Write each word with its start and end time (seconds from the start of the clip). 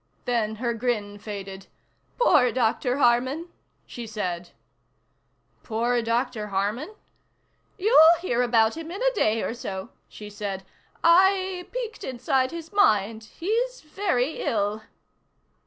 Then 0.25 0.55
her 0.55 0.73
grin 0.73 1.19
faded. 1.19 1.67
"Poor 2.19 2.51
Dr. 2.51 2.97
Harman," 2.97 3.49
she 3.85 4.07
said. 4.07 4.49
"Poor 5.61 6.01
Dr. 6.01 6.47
Harman?" 6.47 6.95
"You'll 7.77 8.15
hear 8.19 8.41
about 8.41 8.75
him 8.75 8.89
in 8.89 9.03
a 9.03 9.13
day 9.13 9.43
or 9.43 9.53
so," 9.53 9.91
she 10.09 10.27
said. 10.27 10.65
"I 11.03 11.67
peeked 11.71 12.03
inside 12.03 12.49
his 12.49 12.73
mind. 12.73 13.25
He's 13.25 13.81
very 13.81 14.41
ill." 14.41 14.81